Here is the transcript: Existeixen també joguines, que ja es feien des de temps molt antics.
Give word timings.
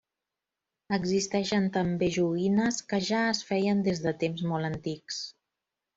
Existeixen 0.97 1.67
també 1.75 2.09
joguines, 2.17 2.79
que 2.93 3.03
ja 3.11 3.21
es 3.35 3.45
feien 3.51 3.87
des 3.89 4.05
de 4.07 4.15
temps 4.25 4.45
molt 4.53 4.71
antics. 4.71 5.25